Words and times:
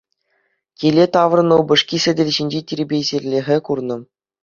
Киле 0.79 1.05
таврӑннӑ 1.17 1.55
упӑшки 1.65 1.97
сӗтел 2.07 2.29
ҫинчи 2.41 2.59
тирпейсӗрлӗхе 2.73 3.57
курнӑ. 3.71 3.97